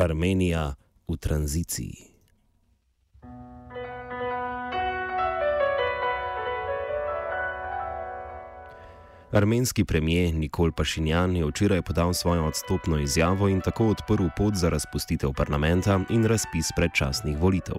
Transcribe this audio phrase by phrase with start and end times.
[0.00, 0.74] Armenija
[1.08, 2.10] v tranziciji.
[9.32, 14.68] Armenski premijer Nikol Pašinjan je včeraj podal svojo odstopno izjavo in tako odprl pot za
[14.68, 17.76] razpustitev parlamenta in razpis predčasnih volitev.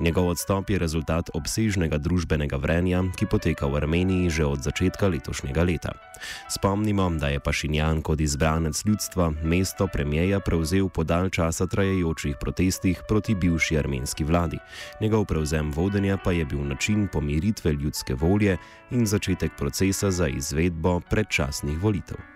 [0.00, 5.62] Njegov odstop je rezultat obsežnega družbenega vrenja, ki poteka v Armeniji že od začetka letošnjega
[5.62, 5.92] leta.
[6.48, 13.02] Spomnimo, da je Pašinjan kot izbranec ljudstva mesto premijeja prevzel po dalj časa trajajočih protestih
[13.08, 14.58] proti bivši armenski vladi.
[15.00, 18.56] Njegov prevzem vodenja pa je bil način pomiritve ljudske volje
[18.90, 22.33] in začetek procesa za izvedbo alebo predčasných volitev.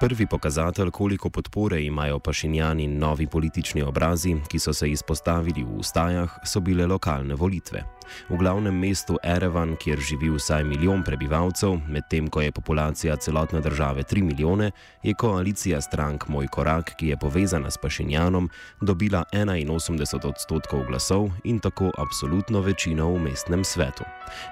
[0.00, 5.76] Prvi pokazatelj, koliko podpore imajo pašinjani in novi politični obrazi, ki so se izpostavili v
[5.76, 7.82] ustajah, so bile lokalne volitve.
[8.28, 14.02] V glavnem mestu Erevan, kjer živi vsaj milijon prebivalcev, medtem ko je populacija celotne države
[14.02, 14.70] 3 milijone,
[15.02, 18.48] je koalicija strank Moj korak, ki je povezana s pašinjanom,
[18.80, 24.04] dobila 81 odstotkov glasov in tako absolutno večino v mestnem svetu.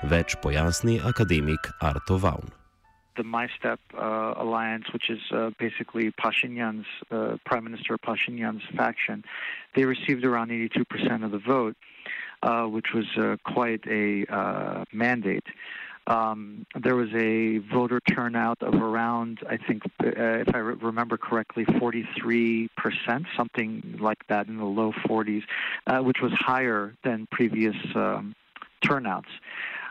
[0.03, 2.68] Več pojasni akademik Arto Vaun.
[3.19, 9.25] The MyStep uh, alliance, which is uh, basically Pashinyan's uh, Prime Minister Pashinyan's faction,
[9.75, 11.77] they received around 82% of the vote,
[12.43, 15.45] uh, which was uh, quite a uh, mandate.
[16.07, 21.67] Um, there was a voter turnout of around, I think, if I re- remember correctly,
[21.67, 22.71] 43%,
[23.37, 25.43] something like that in the low 40s,
[26.03, 28.35] which was higher than previous um,
[28.81, 29.29] turnouts.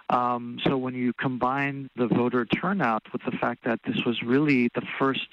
[0.10, 4.70] Um, so when you combine the voter turnout with the fact that this was really
[4.74, 5.28] the first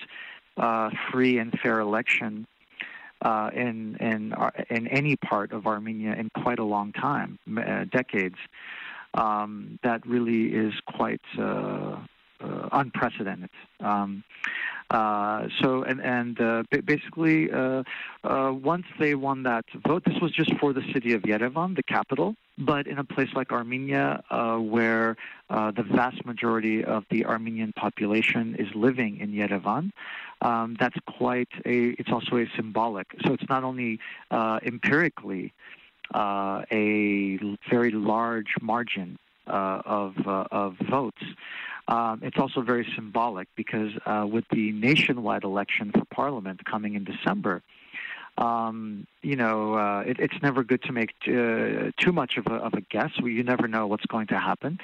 [0.57, 2.47] uh, free and fair election
[3.23, 4.35] uh, in in
[4.71, 8.37] in any part of Armenia in quite a long time, uh, decades,
[9.15, 11.97] um, that really is quite uh,
[12.41, 13.51] uh, unprecedented.
[13.81, 14.25] Um,
[14.91, 17.83] uh, so and and uh, basically, uh,
[18.23, 21.83] uh, once they won that vote, this was just for the city of Yerevan, the
[21.83, 22.37] capital.
[22.57, 25.17] But in a place like Armenia, uh, where
[25.49, 29.91] the vast majority of the Armenian population is living in Yerevan,
[30.41, 31.97] um, that's quite a.
[31.99, 33.09] It's also a symbolic.
[33.27, 33.99] So it's not only
[34.31, 35.53] empirically
[36.15, 37.39] a
[37.71, 41.23] very large margin of of votes.
[41.89, 47.05] Um, it's also very symbolic because uh, with the nationwide election for parliament coming in
[47.05, 47.63] December,
[48.37, 52.55] um, you know, uh, it, it's never good to make uh, too much of a,
[52.55, 53.11] of a guess.
[53.23, 54.79] You never know what's going to happen.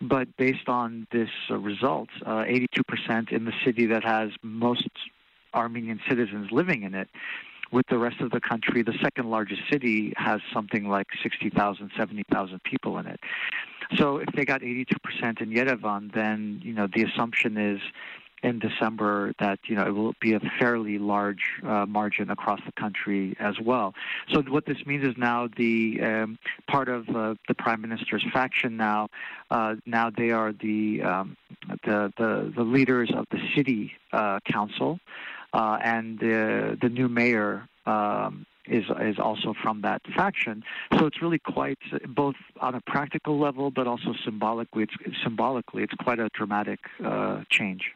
[0.00, 2.62] But based on this uh, result, uh, 82%
[3.32, 4.88] uh, in the city that has most
[5.54, 7.08] Armenian citizens living in it,
[7.72, 12.62] with the rest of the country, the second largest city has something like 60,000, 70,000
[12.62, 13.18] people in it.
[13.96, 17.80] So if they got 82% in Yerevan, then, you know, the assumption is
[18.42, 22.72] in December that, you know, it will be a fairly large uh, margin across the
[22.72, 23.94] country as well.
[24.32, 26.38] So what this means is now the um,
[26.68, 29.08] part of uh, the prime minister's faction now,
[29.50, 31.36] uh, now they are the, um,
[31.84, 34.98] the, the, the leaders of the city uh, council
[35.52, 40.62] uh, and the the new mayor um, is is also from that faction.
[40.98, 41.78] So it's really quite
[42.08, 44.84] both on a practical level, but also symbolically.
[44.84, 47.92] It's symbolically it's quite a dramatic uh, change.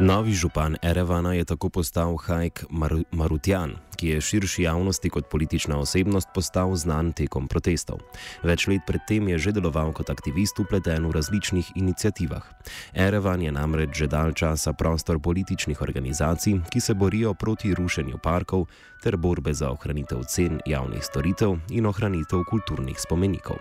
[0.00, 5.78] Novi župan Erevana je tako postal Hajk Mar Marutjan, ki je širši javnosti kot politična
[5.78, 8.02] osebnost postal znan tekom protestov.
[8.44, 12.44] Več let predtem je že deloval kot aktivist upleten v različnih inicijativah.
[12.92, 18.68] Erevan je namreč že dalj časa prostor političnih organizacij, ki se borijo proti rušenju parkov
[19.00, 23.56] ter borbe za ohranitev cen javnih storitev in ohranitev kulturnih spomenikov.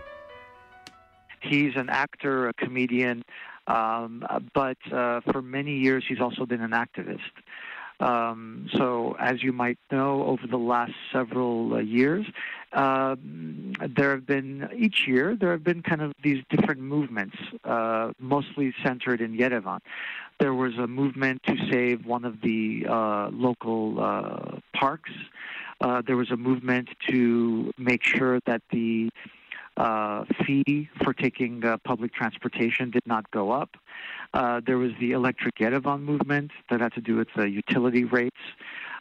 [1.39, 3.23] He's an actor, a comedian.
[3.67, 7.19] Um, but uh, for many years, he's also been an activist.
[7.99, 12.25] Um, so, as you might know, over the last several uh, years,
[12.73, 13.15] uh,
[13.87, 18.73] there have been each year there have been kind of these different movements, uh, mostly
[18.83, 19.79] centered in Yerevan.
[20.39, 25.11] There was a movement to save one of the uh, local uh, parks.
[26.05, 29.09] there was a movement to make sure that the
[29.77, 33.77] uh, fee for taking uh, public transportation did not go up.
[34.33, 38.35] Uh, there was the electric Yerevan movement that had to do with the utility rates.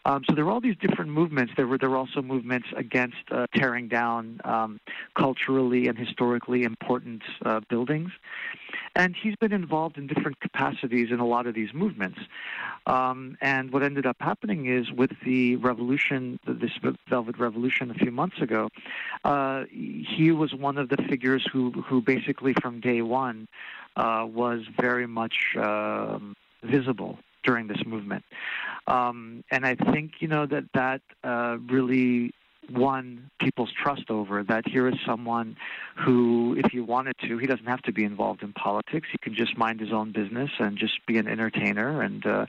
[0.06, 1.52] Um, so there were all these different movements.
[1.56, 4.80] There were there were also movements against uh, tearing down um,
[5.16, 8.10] culturally and historically important uh, buildings,
[8.94, 12.18] and he's been involved in different capacities in a lot of these movements.
[12.86, 16.72] Um, and what ended up happening is with the revolution, this
[17.08, 18.68] Velvet Revolution a few months ago,
[19.24, 23.48] uh, he was one of the figures who who basically from day one
[23.96, 28.24] uh, was very much um, visible during this movement.
[28.86, 32.32] Um, and I think, you know, that that uh, really
[32.70, 35.56] won people's trust over that here is someone
[35.96, 39.08] who, if he wanted to, he doesn't have to be involved in politics.
[39.10, 42.00] He can just mind his own business and just be an entertainer.
[42.00, 42.46] And, uh,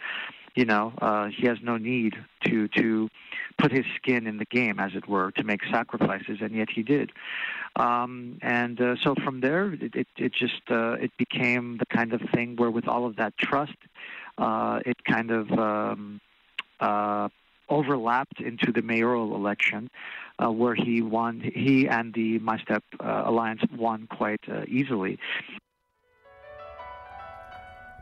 [0.56, 2.16] you know, uh, he has no need
[2.46, 3.10] to, to
[3.58, 6.82] put his skin in the game, as it were, to make sacrifices, and yet he
[6.82, 7.12] did.
[7.76, 12.14] Um, and uh, so from there, it, it, it just uh, it became the kind
[12.14, 13.76] of thing where, with all of that trust,
[14.38, 16.22] uh, it kind of um,
[16.80, 17.30] uh,
[17.70, 19.90] overlapped into the mayoral election,
[20.44, 21.40] uh, where he won.
[21.40, 25.20] He and the My Step uh, Alliance won quite uh, easily.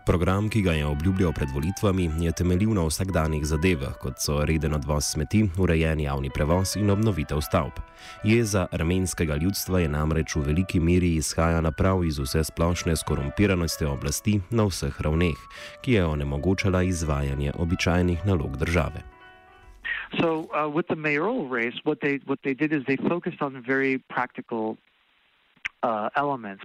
[0.05, 4.73] Program, ki ga je obljubljal pred volitvami, je temeljil na vsakdanjih zadevah, kot so reden
[4.75, 7.79] odvoz smeti, urejen javni prevoz in obnovitev stavb.
[8.23, 14.41] Jeza armenskega ljudstva je namreč v veliki meri izhajala prav iz vse splošne skorumpiranosti oblasti
[14.51, 15.39] na vseh ravneh,
[15.81, 19.07] ki je onemogočala izvajanje običajnih nalog države.
[20.19, 23.63] So, uh, with the mayoral race, what they what they did is they focused on
[23.67, 24.75] very practical
[25.83, 26.63] uh, elements.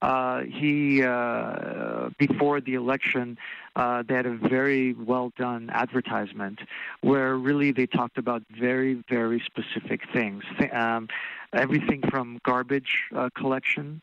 [0.00, 3.36] Uh, he uh, before the election,
[3.74, 6.60] uh, they had a very well done advertisement
[7.00, 11.08] where really they talked about very very specific things, um,
[11.52, 14.00] everything from garbage uh, collection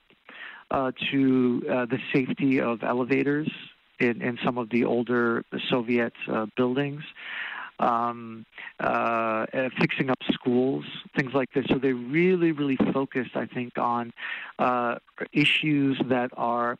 [1.12, 3.47] to the safety of elevators
[4.00, 6.12] in, in some of the older Soviet
[6.57, 7.03] buildings
[7.80, 8.45] um,
[8.80, 10.86] uh, uh, fixing up schools,
[11.16, 11.66] things like this.
[11.69, 14.13] So they really, really focused, I think, on
[14.60, 14.95] uh,
[15.33, 16.77] issues that are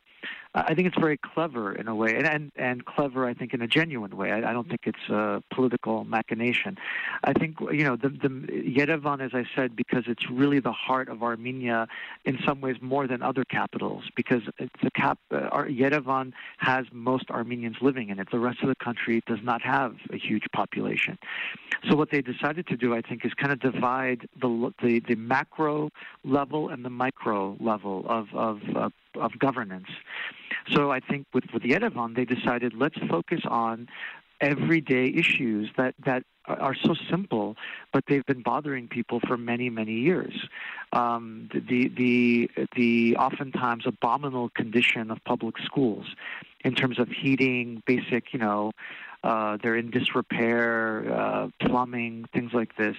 [0.56, 3.60] I think it's very clever in a way, and and, and clever, I think, in
[3.60, 4.32] a genuine way.
[4.32, 6.78] I, I don't think it's a political machination.
[7.24, 11.08] I think you know the, the Yerevan, as I said, because it's really the heart
[11.10, 11.88] of Armenia
[12.24, 17.76] in some ways more than other capitals, because the cap uh, Yerevan has most Armenians
[17.82, 18.28] living in it.
[18.30, 21.18] The rest of the country does not have a huge population.
[21.90, 25.16] So what they decided to do, I think, is kind of divide the the, the
[25.16, 25.90] macro
[26.24, 28.88] level and the micro level of of uh,
[29.20, 29.88] of governance.
[30.72, 33.88] So I think with, with Yerevan, they decided let's focus on
[34.40, 37.56] everyday issues that, that are so simple,
[37.92, 40.34] but they've been bothering people for many, many years.
[40.92, 46.06] Um, the, the, the oftentimes abominable condition of public schools
[46.64, 48.72] in terms of heating, basic, you know,
[49.24, 52.96] uh, they're in disrepair, uh, plumbing, things like this.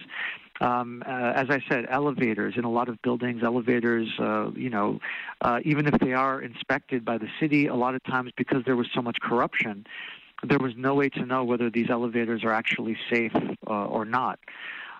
[0.59, 4.99] Um, uh, as I said, elevators in a lot of buildings, elevators, uh, you know,
[5.41, 8.75] uh, even if they are inspected by the city, a lot of times because there
[8.75, 9.85] was so much corruption,
[10.43, 14.39] there was no way to know whether these elevators are actually safe uh, or not.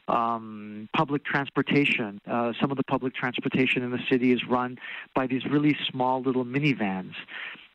[0.07, 2.21] Um, public transportation.
[2.25, 4.80] Uh, some of the public transportation in the city is run
[5.13, 7.13] by these really small little minivans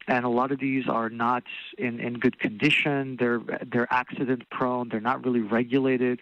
[0.08, 1.44] and a lot of these are not
[1.78, 3.16] in, in good condition.
[3.18, 3.40] They're
[3.70, 4.88] they're accident prone.
[4.88, 6.20] They're not really regulated.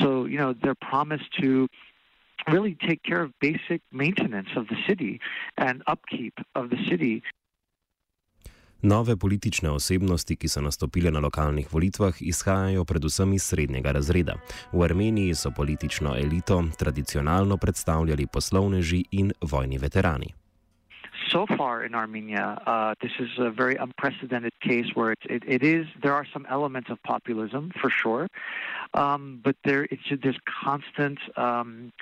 [0.00, 1.68] So you know they're promised to
[2.48, 5.20] really take care of basic maintenance of the city
[5.58, 7.22] and upkeep of the city.
[8.82, 14.38] Nove politične osebnosti, ki so nastopile na lokalnih volitvah, izhajajo predvsem iz srednjega razreda.
[14.72, 20.32] V Armeniji so politično elito tradicionalno predstavljali poslovneži in vojni veterani.
[21.30, 25.62] So far in Armenia, uh, this is a very unprecedented case where it, it, it
[25.62, 28.28] is there are some elements of populism for sure,
[28.94, 31.18] um, but there it's there's constant.
[31.36, 31.92] Um,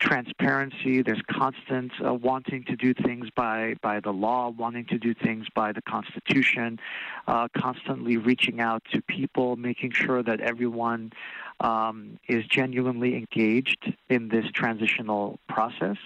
[0.00, 1.02] transparency.
[1.02, 5.46] There's constant uh, wanting to do things by by the law, wanting to do things
[5.54, 6.80] by the constitution,
[7.28, 11.12] uh, constantly reaching out to people, making sure that everyone
[11.60, 15.98] um, is genuinely engaged in this transitional process.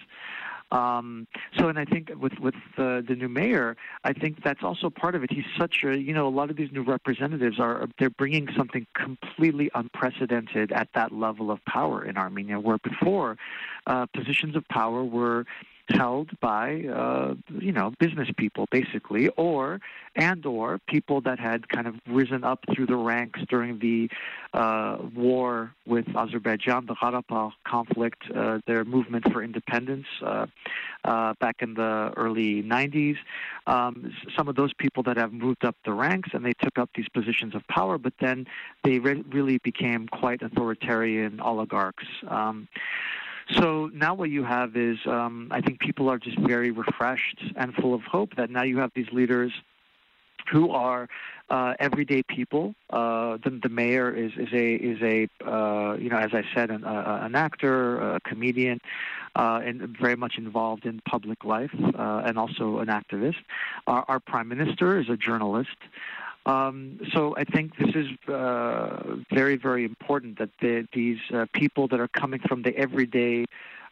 [0.75, 4.91] Um, so, and I think with with the, the new mayor, I think that's also
[4.91, 5.33] part of it.
[5.33, 8.85] He's such a, you know, a lot of these new representatives are they're bringing something
[8.95, 13.37] completely unprecedented at that level of power in Armenia, where before
[13.87, 15.47] uh, positions of power were
[15.89, 19.81] held by uh, you know business people basically or
[20.17, 24.09] and or people that had kind of risen up through the ranks during the
[24.55, 30.47] uh, war with Azerbaijan the Karabakh conflict uh, their movement for independence uh,
[31.05, 33.17] uh, back in the early 90s
[33.67, 36.91] um, some of those people that have moved up the ranks and they took up
[36.95, 38.47] these positions of power but then
[38.85, 42.07] they re- really became quite authoritarian oligarchs.
[42.29, 42.69] Um,
[43.53, 47.75] so now what you have is, um, I think people are just very refreshed and
[47.75, 49.53] full of hope that now you have these leaders
[50.51, 51.09] who are
[51.51, 52.75] uh, everyday people.
[52.91, 56.71] Uh, the, the, mayor is, is a is a uh, you know as I said
[56.71, 58.81] an, uh, an actor, a comedian,
[59.37, 63.37] uh, and very much involved in public life, uh, and also an activist.
[63.87, 65.77] Our, our, prime minister is a journalist.
[66.47, 71.89] Um, so I think this is uh, very very important that the, these uh, people
[71.89, 73.47] that are coming from the everyday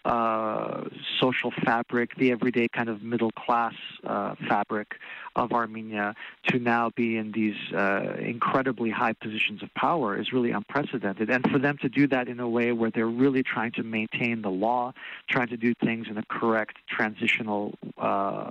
[0.05, 0.85] uh,
[1.21, 4.97] social fabric, the everyday kind of middle class uh, fabric
[5.37, 6.15] of Armenia,
[6.49, 11.31] to now be in these uh, incredibly high positions of power is really unprecedented.
[11.31, 14.43] And for them to do that in a way where they're really trying to maintain
[14.43, 14.93] the law,
[15.29, 18.51] trying to do things in a correct transitional uh,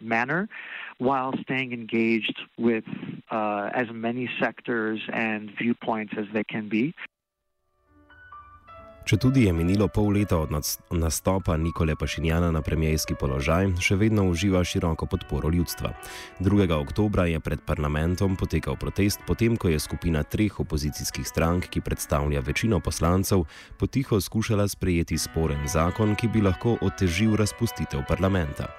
[0.00, 0.48] manner,
[0.98, 2.84] while staying engaged with
[3.30, 6.94] uh, as many sectors and viewpoints as they can be.
[9.02, 10.52] Če tudi je minilo pol leta od
[10.94, 15.90] nastopa Nikole Pašinjana na premijski položaj, še vedno uživa široko podporo ljudstva.
[16.38, 16.68] 2.
[16.76, 22.44] oktober je pred parlamentom potekal protest, potem ko je skupina treh opozicijskih strank, ki predstavlja
[22.46, 23.42] večino poslancev,
[23.78, 28.70] potiho skušala sprejeti sporen zakon, ki bi lahko otežil razpustitev parlamenta.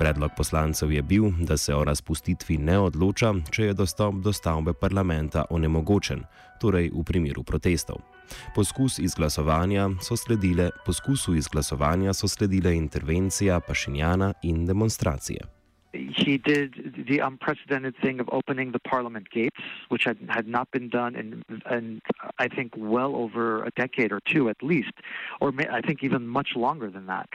[0.00, 4.72] Predlog poslancev je bil, da se o razpustitvi ne odloča, če je dostop do stavbe
[4.72, 6.24] parlamenta onemogočen,
[6.64, 8.15] torej v primeru protestov.
[8.54, 15.56] Poskus izglasovanja so sledile, poskusu izglasovanja so sledile intervencija Pašinjana in demonstracije.
[15.92, 19.56] He did the unprecedented thing of opening the parliament gates,
[19.88, 22.02] which had, had not been done in, in,
[22.38, 24.92] I think, well over a decade or two at least,
[25.40, 27.28] or may, I think even much longer than that.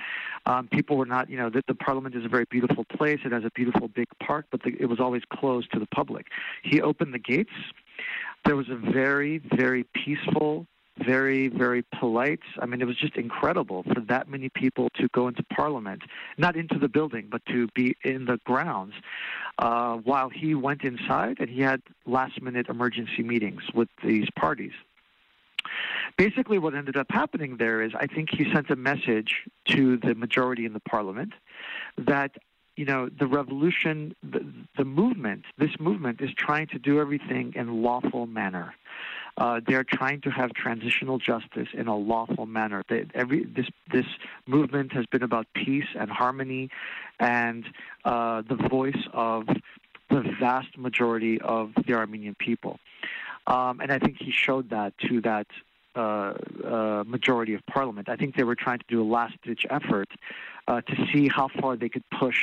[0.45, 3.19] Um, people were not, you know, the, the, parliament is a very beautiful place.
[3.25, 6.27] It has a beautiful big park, but the, it was always closed to the public.
[6.63, 7.51] He opened the gates.
[8.45, 10.67] There was a very, very peaceful
[11.05, 12.41] very, very polite.
[12.59, 16.03] I mean, it was just incredible for that many people to go into Parliament,
[16.37, 18.93] not into the building, but to be in the grounds,
[19.59, 24.73] uh, while he went inside and he had last minute emergency meetings with these parties.
[26.17, 30.15] Basically, what ended up happening there is I think he sent a message to the
[30.15, 31.33] majority in the parliament
[31.97, 32.31] that
[32.75, 34.45] you know, the revolution, the,
[34.77, 38.73] the movement, this movement is trying to do everything in lawful manner.
[39.37, 42.83] Uh, they're trying to have transitional justice in a lawful manner.
[42.89, 44.05] They, every this this
[44.47, 46.69] movement has been about peace and harmony,
[47.19, 47.65] and
[48.05, 49.47] uh, the voice of
[50.09, 52.79] the vast majority of the Armenian people.
[53.47, 55.47] Um, and I think he showed that to that
[55.95, 56.33] uh,
[56.63, 58.09] uh, majority of parliament.
[58.09, 60.09] I think they were trying to do a last ditch effort
[60.67, 62.37] uh, to see how far they could push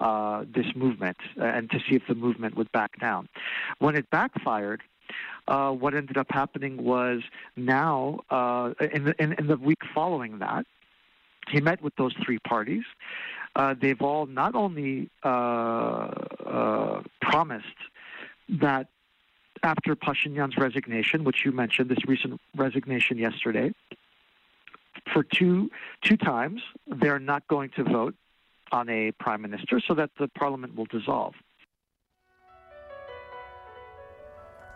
[0.00, 3.28] uh, this movement uh, and to see if the movement would back down.
[3.78, 4.82] When it backfired,
[5.48, 7.22] uh, what ended up happening was
[7.56, 10.66] now, uh, in, the, in, in, the week following that,
[11.48, 12.84] he met with those three parties.
[13.56, 17.66] Uh, they've all not only uh, uh, promised
[18.48, 18.88] that
[19.62, 23.72] after Pashinyan's resignation, which you mentioned, this recent resignation yesterday,
[25.12, 25.70] for two
[26.02, 28.14] two times they're not going to vote
[28.72, 31.34] on a prime minister, so that the parliament will dissolve.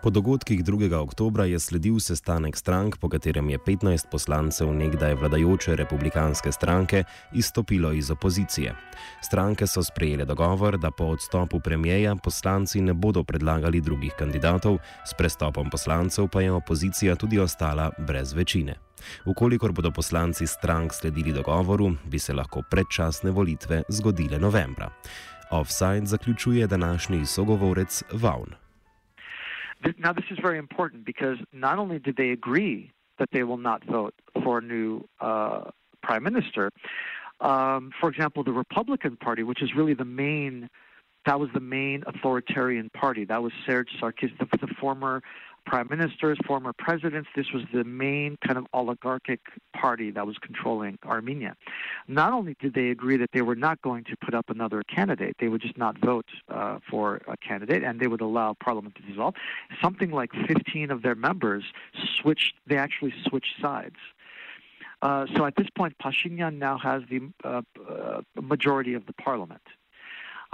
[0.04, 0.92] Po dogodkih 2.
[1.00, 7.92] oktobra je sledil sestanek strank, po katerem je 15 poslancev nekdaj vladajoče republikanske stranke izstopilo
[7.92, 8.75] iz opozicije.
[9.25, 14.76] Stranke so sprejele dogovor, da po odstopu premijeja poslanci ne bodo predlagali drugih kandidatov,
[15.08, 18.75] s prestopom poslancev pa je opozicija tudi ostala brez večine.
[19.25, 24.90] Ukolikor bodo poslanci strank sledili dogovoru, bi se lahko predčasne volitve zgodile novembra.
[25.50, 28.63] Offside zaključuje današnji sogovorec Vaun.
[29.99, 33.85] Now, this is very important because not only did they agree that they will not
[33.85, 35.71] vote for a new uh,
[36.03, 36.71] prime minister,
[37.41, 40.69] um, for example, the Republican Party, which is really the main,
[41.26, 43.25] that was the main authoritarian party.
[43.25, 45.23] That was Serge Sarkis, the, the former
[45.66, 47.28] prime ministers, former presidents.
[47.35, 49.40] This was the main kind of oligarchic
[49.75, 51.56] party that was controlling Armenia.
[52.09, 55.37] Not only did they agree that they were not going to put up another candidate,
[55.40, 59.02] they would just not vote uh, for a candidate and they would allow parliament to
[59.02, 59.35] dissolve.
[59.83, 61.64] Something like 15 of their members
[62.21, 63.97] switched, they actually switched sides.
[65.02, 69.61] Uh, so at this point, Pashinyan now has the uh, uh majority of the parliament.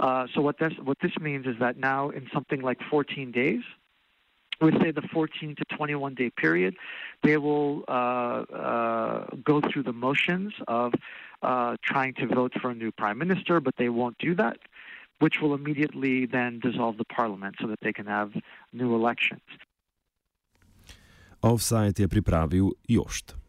[0.01, 3.61] Uh, so what this what this means is that now in something like 14 days,
[4.65, 6.75] would say the 14 to 21 day period,
[7.23, 10.93] they will uh, uh, go through the motions of
[11.41, 14.57] uh, trying to vote for a new prime minister, but they won't do that,
[15.19, 18.31] which will immediately then dissolve the parliament so that they can have
[18.73, 19.41] new elections.
[21.41, 23.40] Offside je pripravil Jošt.